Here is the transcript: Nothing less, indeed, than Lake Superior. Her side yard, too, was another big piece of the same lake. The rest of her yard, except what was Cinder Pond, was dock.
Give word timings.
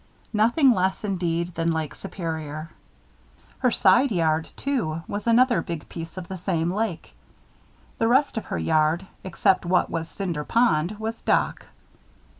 Nothing 0.33 0.71
less, 0.71 1.03
indeed, 1.03 1.53
than 1.53 1.71
Lake 1.71 1.93
Superior. 1.93 2.71
Her 3.59 3.69
side 3.69 4.11
yard, 4.11 4.49
too, 4.57 5.03
was 5.07 5.27
another 5.27 5.61
big 5.61 5.87
piece 5.89 6.17
of 6.17 6.27
the 6.27 6.39
same 6.39 6.71
lake. 6.73 7.13
The 7.99 8.07
rest 8.07 8.35
of 8.35 8.45
her 8.45 8.57
yard, 8.57 9.05
except 9.23 9.63
what 9.63 9.91
was 9.91 10.09
Cinder 10.09 10.43
Pond, 10.43 10.97
was 10.97 11.21
dock. 11.21 11.67